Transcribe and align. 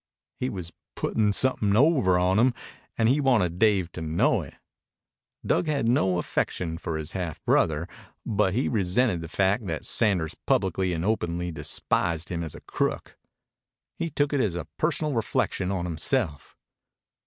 He 0.39 0.49
was 0.49 0.73
"puttin' 0.95 1.31
somethin' 1.31 1.77
over 1.77 2.17
on 2.17 2.39
him," 2.39 2.55
and 2.97 3.07
he 3.07 3.21
wanted 3.21 3.59
Dave 3.59 3.91
to 3.91 4.01
know 4.01 4.41
it. 4.41 4.55
Dug 5.45 5.67
had 5.67 5.87
no 5.87 6.17
affection 6.17 6.79
for 6.79 6.97
his 6.97 7.11
half 7.11 7.39
brother, 7.45 7.87
but 8.25 8.55
he 8.55 8.67
resented 8.67 9.21
the 9.21 9.27
fact 9.27 9.67
that 9.67 9.85
Sanders 9.85 10.33
publicly 10.33 10.91
and 10.93 11.05
openly 11.05 11.51
despised 11.51 12.29
him 12.29 12.41
as 12.43 12.55
a 12.55 12.61
crook. 12.61 13.15
He 13.95 14.09
took 14.09 14.33
it 14.33 14.39
as 14.39 14.55
a 14.55 14.65
personal 14.79 15.13
reflection 15.13 15.71
on 15.71 15.85
himself. 15.85 16.57